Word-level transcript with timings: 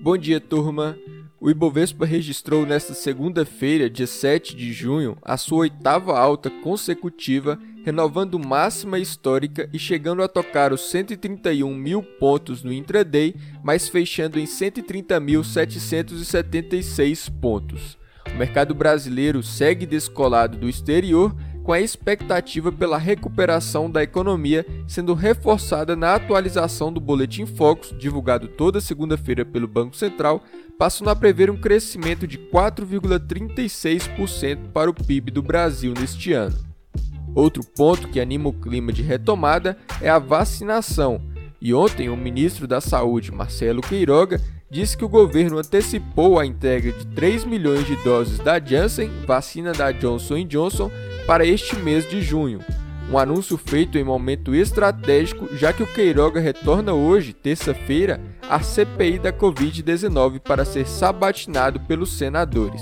Bom 0.00 0.16
dia, 0.16 0.40
turma. 0.40 0.96
O 1.40 1.50
Ibovespa 1.50 2.06
registrou 2.06 2.64
nesta 2.64 2.94
segunda-feira, 2.94 3.90
dia 3.90 4.06
7 4.06 4.54
de 4.54 4.72
junho, 4.72 5.18
a 5.22 5.36
sua 5.36 5.58
oitava 5.58 6.16
alta 6.16 6.48
consecutiva, 6.48 7.58
renovando 7.84 8.38
máxima 8.38 9.00
histórica 9.00 9.68
e 9.72 9.78
chegando 9.78 10.22
a 10.22 10.28
tocar 10.28 10.72
os 10.72 10.88
131 10.88 11.74
mil 11.74 12.00
pontos 12.02 12.62
no 12.62 12.72
intraday, 12.72 13.34
mas 13.62 13.88
fechando 13.88 14.38
em 14.38 14.44
130.776 14.44 17.28
pontos. 17.40 17.98
O 18.32 18.38
mercado 18.38 18.72
brasileiro 18.74 19.42
segue 19.42 19.84
descolado 19.84 20.56
do 20.58 20.68
exterior 20.68 21.34
com 21.68 21.74
a 21.74 21.80
expectativa 21.82 22.72
pela 22.72 22.96
recuperação 22.96 23.90
da 23.90 24.02
economia 24.02 24.64
sendo 24.86 25.12
reforçada 25.12 25.94
na 25.94 26.14
atualização 26.14 26.90
do 26.90 26.98
Boletim 26.98 27.44
Focus, 27.44 27.94
divulgado 27.98 28.48
toda 28.48 28.80
segunda-feira 28.80 29.44
pelo 29.44 29.68
Banco 29.68 29.94
Central, 29.94 30.42
passando 30.78 31.10
a 31.10 31.14
prever 31.14 31.50
um 31.50 31.58
crescimento 31.58 32.26
de 32.26 32.38
4,36% 32.38 34.72
para 34.72 34.88
o 34.88 34.94
PIB 34.94 35.30
do 35.30 35.42
Brasil 35.42 35.92
neste 35.92 36.32
ano. 36.32 36.56
Outro 37.34 37.62
ponto 37.76 38.08
que 38.08 38.18
anima 38.18 38.48
o 38.48 38.54
clima 38.54 38.90
de 38.90 39.02
retomada 39.02 39.76
é 40.00 40.08
a 40.08 40.18
vacinação, 40.18 41.20
e 41.60 41.74
ontem 41.74 42.08
o 42.08 42.16
ministro 42.16 42.66
da 42.66 42.80
Saúde, 42.80 43.30
Marcelo 43.30 43.82
Queiroga, 43.82 44.40
disse 44.70 44.96
que 44.96 45.04
o 45.04 45.08
governo 45.08 45.58
antecipou 45.58 46.38
a 46.38 46.46
entrega 46.46 46.92
de 46.92 47.06
3 47.08 47.44
milhões 47.44 47.86
de 47.86 47.94
doses 47.96 48.38
da 48.38 48.58
Janssen, 48.58 49.10
vacina 49.26 49.72
da 49.72 49.92
Johnson 49.92 50.46
Johnson, 50.46 50.90
para 51.28 51.44
este 51.44 51.76
mês 51.76 52.08
de 52.08 52.22
junho. 52.22 52.60
Um 53.12 53.18
anúncio 53.18 53.58
feito 53.58 53.98
em 53.98 54.02
momento 54.02 54.54
estratégico, 54.54 55.46
já 55.54 55.74
que 55.74 55.82
o 55.82 55.86
Queiroga 55.86 56.40
retorna 56.40 56.94
hoje, 56.94 57.34
terça-feira, 57.34 58.18
à 58.48 58.60
CPI 58.60 59.18
da 59.18 59.30
Covid-19 59.30 60.40
para 60.40 60.64
ser 60.64 60.88
sabatinado 60.88 61.80
pelos 61.80 62.16
senadores. 62.16 62.80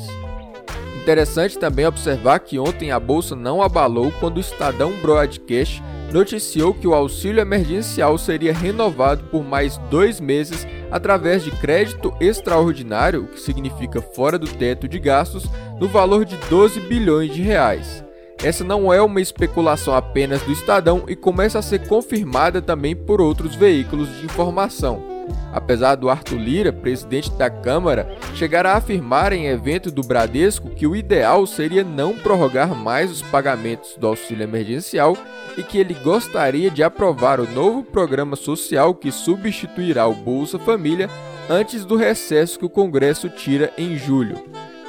Interessante 1.02 1.58
também 1.58 1.86
observar 1.86 2.38
que 2.38 2.56
ontem 2.56 2.92
a 2.92 3.00
bolsa 3.00 3.34
não 3.34 3.60
abalou 3.60 4.12
quando 4.20 4.36
o 4.36 4.40
Estadão 4.40 4.92
Broadcast 5.02 5.82
noticiou 6.12 6.72
que 6.72 6.86
o 6.86 6.94
auxílio 6.94 7.40
emergencial 7.40 8.16
seria 8.16 8.54
renovado 8.54 9.24
por 9.24 9.42
mais 9.42 9.76
dois 9.90 10.20
meses 10.20 10.64
através 10.92 11.42
de 11.42 11.50
crédito 11.50 12.14
extraordinário, 12.20 13.24
o 13.24 13.26
que 13.26 13.40
significa 13.40 14.00
fora 14.00 14.38
do 14.38 14.46
teto 14.46 14.86
de 14.86 15.00
gastos, 15.00 15.46
no 15.80 15.88
valor 15.88 16.24
de 16.24 16.36
12 16.48 16.78
bilhões 16.82 17.34
de 17.34 17.42
reais. 17.42 18.05
Essa 18.42 18.62
não 18.62 18.92
é 18.92 19.00
uma 19.00 19.20
especulação 19.20 19.94
apenas 19.94 20.42
do 20.42 20.52
Estadão 20.52 21.04
e 21.08 21.16
começa 21.16 21.58
a 21.58 21.62
ser 21.62 21.86
confirmada 21.86 22.60
também 22.60 22.94
por 22.94 23.20
outros 23.20 23.54
veículos 23.54 24.08
de 24.18 24.24
informação. 24.26 25.16
Apesar 25.52 25.94
do 25.94 26.10
Arthur 26.10 26.36
Lira, 26.36 26.72
presidente 26.72 27.32
da 27.32 27.48
Câmara, 27.48 28.14
chegar 28.34 28.66
a 28.66 28.74
afirmar 28.76 29.32
em 29.32 29.46
evento 29.46 29.90
do 29.90 30.02
Bradesco 30.02 30.70
que 30.70 30.86
o 30.86 30.94
ideal 30.94 31.46
seria 31.46 31.82
não 31.82 32.14
prorrogar 32.14 32.74
mais 32.74 33.10
os 33.10 33.22
pagamentos 33.22 33.96
do 33.96 34.06
auxílio 34.06 34.44
emergencial 34.44 35.16
e 35.56 35.62
que 35.62 35.78
ele 35.78 35.94
gostaria 35.94 36.70
de 36.70 36.82
aprovar 36.82 37.40
o 37.40 37.50
novo 37.50 37.82
programa 37.82 38.36
social 38.36 38.94
que 38.94 39.10
substituirá 39.10 40.06
o 40.06 40.14
Bolsa 40.14 40.58
Família 40.58 41.08
antes 41.48 41.84
do 41.84 41.96
recesso 41.96 42.58
que 42.58 42.66
o 42.66 42.70
Congresso 42.70 43.30
tira 43.30 43.72
em 43.78 43.96
julho. 43.96 44.36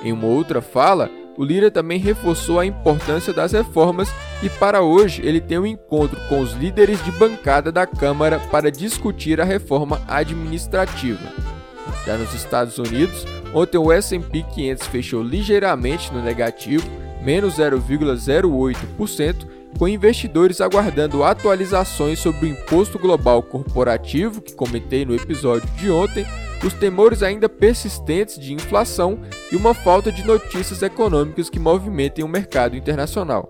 Em 0.04 0.12
uma 0.12 0.28
outra 0.28 0.62
fala, 0.62 1.10
o 1.38 1.46
Lira 1.46 1.70
também 1.70 2.00
reforçou 2.00 2.60
a 2.60 2.66
importância 2.66 3.32
das 3.32 3.52
reformas 3.52 4.10
e 4.42 4.50
para 4.50 4.82
hoje 4.82 5.22
ele 5.24 5.40
tem 5.40 5.60
um 5.60 5.66
encontro 5.66 6.20
com 6.28 6.40
os 6.40 6.54
líderes 6.54 7.04
de 7.06 7.12
bancada 7.12 7.72
da 7.72 7.86
Câmara 7.86 8.40
para 8.52 8.72
discutir 8.72 9.40
a 9.40 9.46
reforma 9.46 10.02
administrativa. 10.08 11.32
Já 12.06 12.18
nos 12.18 12.34
Estados 12.34 12.78
Unidos, 12.80 13.26
ontem 13.54 13.78
o 13.78 13.92
S&P 13.92 14.44
500 14.44 14.88
fechou 14.88 15.22
ligeiramente 15.22 16.12
no 16.12 16.24
negativo, 16.24 16.88
menos 17.22 17.58
0,08%, 17.58 19.48
com 19.78 19.88
investidores 19.88 20.60
aguardando 20.60 21.24
atualizações 21.24 22.18
sobre 22.18 22.48
o 22.48 22.50
imposto 22.50 22.98
global 22.98 23.44
corporativo 23.44 24.42
que 24.42 24.56
comentei 24.56 25.06
no 25.06 25.14
episódio 25.14 25.70
de 25.76 25.92
ontem 25.92 26.26
os 26.66 26.74
temores 26.74 27.22
ainda 27.22 27.48
persistentes 27.48 28.40
de 28.40 28.54
inflação 28.54 29.20
e 29.52 29.56
uma 29.56 29.74
falta 29.74 30.12
de 30.12 30.26
notícias 30.26 30.82
econômicas 30.82 31.50
que 31.50 31.60
movimentem 31.60 32.24
o 32.24 32.28
mercado 32.28 32.76
internacional. 32.76 33.48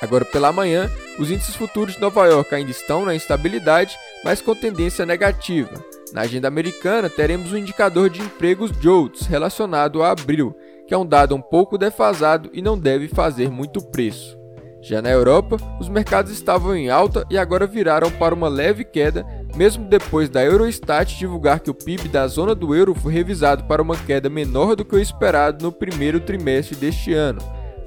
Agora 0.00 0.24
pela 0.24 0.52
manhã, 0.52 0.90
os 1.18 1.30
índices 1.30 1.54
futuros 1.54 1.94
de 1.94 2.00
Nova 2.00 2.26
York 2.26 2.52
ainda 2.52 2.72
estão 2.72 3.04
na 3.04 3.14
instabilidade, 3.14 3.96
mas 4.24 4.40
com 4.40 4.54
tendência 4.54 5.06
negativa. 5.06 5.72
Na 6.12 6.22
agenda 6.22 6.48
americana, 6.48 7.08
teremos 7.08 7.52
o 7.52 7.56
indicador 7.56 8.10
de 8.10 8.20
empregos 8.20 8.72
JOLTS 8.80 9.26
relacionado 9.26 10.02
a 10.02 10.10
abril, 10.10 10.54
que 10.88 10.92
é 10.92 10.98
um 10.98 11.06
dado 11.06 11.34
um 11.34 11.40
pouco 11.40 11.78
defasado 11.78 12.50
e 12.52 12.60
não 12.60 12.76
deve 12.76 13.08
fazer 13.08 13.50
muito 13.50 13.80
preço. 13.80 14.36
Já 14.82 15.00
na 15.00 15.10
Europa, 15.10 15.56
os 15.80 15.88
mercados 15.88 16.32
estavam 16.32 16.74
em 16.74 16.90
alta 16.90 17.24
e 17.30 17.38
agora 17.38 17.68
viraram 17.68 18.10
para 18.10 18.34
uma 18.34 18.48
leve 18.48 18.84
queda, 18.84 19.24
mesmo 19.56 19.84
depois 19.84 20.28
da 20.28 20.42
Eurostat 20.44 21.16
divulgar 21.16 21.60
que 21.60 21.70
o 21.70 21.74
PIB 21.74 22.08
da 22.08 22.26
zona 22.26 22.54
do 22.54 22.74
euro 22.74 22.94
foi 22.94 23.12
revisado 23.12 23.64
para 23.64 23.82
uma 23.82 23.96
queda 23.96 24.30
menor 24.30 24.74
do 24.74 24.84
que 24.84 24.94
o 24.94 24.98
esperado 24.98 25.64
no 25.64 25.72
primeiro 25.72 26.20
trimestre 26.20 26.76
deste 26.76 27.12
ano. 27.12 27.40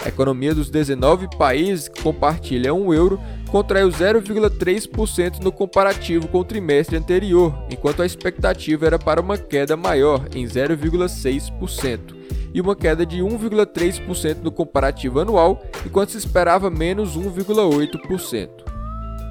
A 0.04 0.10
economia 0.10 0.54
dos 0.54 0.70
19 0.70 1.30
países 1.38 1.88
que 1.88 2.02
compartilham 2.04 2.86
o 2.86 2.94
euro 2.94 3.20
contraiu 3.50 3.88
0,3% 3.88 5.40
no 5.42 5.52
comparativo 5.52 6.28
com 6.28 6.40
o 6.40 6.44
trimestre 6.44 6.98
anterior, 6.98 7.58
enquanto 7.72 8.02
a 8.02 8.06
expectativa 8.06 8.86
era 8.86 9.00
para 9.00 9.22
uma 9.22 9.38
queda 9.38 9.76
maior, 9.76 10.28
em 10.36 10.46
0,6% 10.46 12.16
e 12.54 12.62
uma 12.62 12.76
queda 12.76 13.06
de 13.06 13.18
1,3% 13.18 14.38
no 14.42 14.52
comparativo 14.52 15.20
anual, 15.20 15.62
enquanto 15.86 16.12
se 16.12 16.18
esperava 16.18 16.70
menos 16.70 17.18
1,8%. 17.18 18.65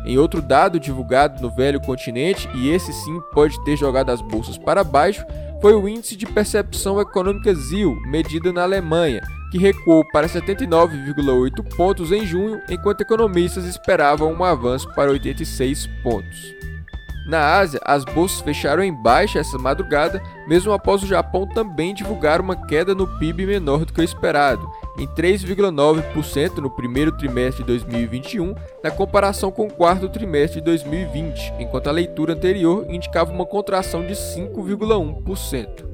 Em 0.05 0.19
outro 0.19 0.43
dado 0.43 0.79
divulgado 0.79 1.41
no 1.41 1.51
velho 1.51 1.81
continente, 1.81 2.49
e 2.55 2.69
esse 2.69 2.93
sim 2.93 3.21
pode 3.33 3.63
ter 3.65 3.77
jogado 3.77 4.11
as 4.11 4.21
bolsas 4.21 4.59
para 4.59 4.85
baixo, 4.85 5.25
foi 5.63 5.75
o 5.75 5.89
índice 5.89 6.15
de 6.15 6.27
percepção 6.27 7.01
econômica 7.01 7.55
ZIL, 7.55 7.97
medida 8.07 8.53
na 8.53 8.63
Alemanha, 8.65 9.23
que 9.51 9.57
recuou 9.57 10.05
para 10.13 10.27
79,8 10.27 11.77
pontos 11.77 12.13
em 12.13 12.27
junho, 12.27 12.61
enquanto 12.69 13.01
economistas 13.01 13.65
esperavam 13.65 14.31
um 14.33 14.45
avanço 14.45 14.93
para 14.95 15.11
86 15.11 15.87
pontos. 16.03 16.55
Na 17.27 17.57
Ásia, 17.57 17.81
as 17.83 18.05
bolsas 18.05 18.43
fecharam 18.43 18.83
em 18.83 18.93
baixa 18.93 19.39
essa 19.39 19.57
madrugada, 19.57 20.23
mesmo 20.47 20.73
após 20.73 21.03
o 21.03 21.07
Japão 21.07 21.47
também 21.47 21.95
divulgar 21.95 22.41
uma 22.41 22.55
queda 22.55 22.95
no 22.95 23.07
PIB 23.19 23.47
menor 23.47 23.87
do 23.87 23.93
que 23.95 24.03
o 24.03 24.05
esperado, 24.05 24.71
em 24.99 25.07
3,9% 25.07 26.59
no 26.59 26.71
primeiro 26.71 27.13
trimestre 27.13 27.63
de 27.63 27.69
2021, 27.69 28.55
na 28.83 28.91
comparação 28.91 29.51
com 29.51 29.67
o 29.67 29.73
quarto 29.73 30.09
trimestre 30.09 30.61
de 30.61 30.67
2020, 30.67 31.55
enquanto 31.59 31.89
a 31.89 31.93
leitura 31.93 32.35
anterior 32.35 32.87
indicava 32.89 33.33
uma 33.33 33.47
contração 33.47 34.07
de 34.07 34.15
5,1%. 34.15 35.85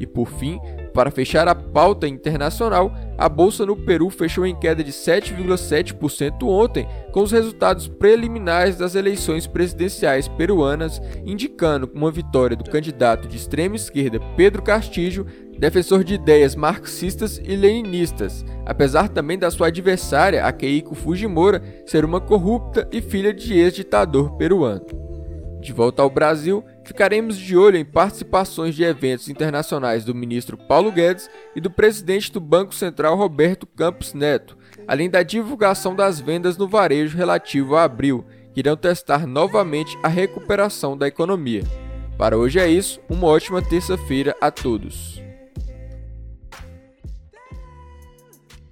E 0.00 0.06
por 0.06 0.28
fim, 0.28 0.60
para 0.94 1.10
fechar 1.10 1.48
a 1.48 1.54
pauta 1.54 2.08
internacional, 2.08 2.92
a 3.18 3.28
bolsa 3.28 3.66
no 3.66 3.76
Peru 3.76 4.08
fechou 4.08 4.46
em 4.46 4.54
queda 4.54 4.84
de 4.84 4.92
7,7% 4.92 6.44
ontem, 6.44 6.88
com 7.12 7.20
os 7.22 7.32
resultados 7.32 7.88
preliminares 7.88 8.78
das 8.78 8.94
eleições 8.94 9.46
presidenciais 9.46 10.28
peruanas, 10.28 11.02
indicando 11.26 11.90
uma 11.92 12.12
vitória 12.12 12.56
do 12.56 12.70
candidato 12.70 13.26
de 13.26 13.36
extrema 13.36 13.74
esquerda 13.74 14.20
Pedro 14.36 14.62
Castillo, 14.62 15.26
defensor 15.58 16.04
de 16.04 16.14
ideias 16.14 16.54
marxistas 16.54 17.38
e 17.42 17.56
leninistas, 17.56 18.44
apesar 18.64 19.08
também 19.08 19.36
da 19.36 19.50
sua 19.50 19.66
adversária, 19.66 20.44
a 20.44 20.52
Keiko 20.52 20.94
Fujimora, 20.94 21.60
ser 21.84 22.04
uma 22.04 22.20
corrupta 22.20 22.88
e 22.92 23.00
filha 23.00 23.34
de 23.34 23.58
ex-ditador 23.58 24.36
peruano. 24.36 24.86
De 25.60 25.72
volta 25.72 26.02
ao 26.02 26.10
Brasil, 26.10 26.64
ficaremos 26.84 27.36
de 27.36 27.56
olho 27.56 27.76
em 27.76 27.84
participações 27.84 28.74
de 28.74 28.84
eventos 28.84 29.28
internacionais 29.28 30.04
do 30.04 30.14
ministro 30.14 30.56
Paulo 30.56 30.92
Guedes 30.92 31.28
e 31.54 31.60
do 31.60 31.70
presidente 31.70 32.32
do 32.32 32.40
Banco 32.40 32.74
Central 32.74 33.16
Roberto 33.16 33.66
Campos 33.66 34.14
Neto, 34.14 34.56
além 34.86 35.10
da 35.10 35.22
divulgação 35.22 35.94
das 35.94 36.20
vendas 36.20 36.56
no 36.56 36.68
varejo 36.68 37.16
relativo 37.16 37.76
a 37.76 37.84
abril, 37.84 38.24
que 38.54 38.60
irão 38.60 38.76
testar 38.76 39.26
novamente 39.26 39.98
a 40.02 40.08
recuperação 40.08 40.96
da 40.96 41.08
economia. 41.08 41.64
Para 42.16 42.36
hoje 42.36 42.58
é 42.58 42.68
isso, 42.68 43.00
uma 43.08 43.26
ótima 43.26 43.60
terça-feira 43.60 44.34
a 44.40 44.50
todos. 44.50 45.27